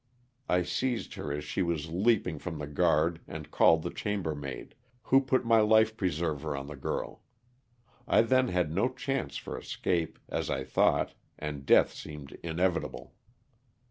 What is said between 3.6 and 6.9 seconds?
the chambermaid, who put my life preserver on the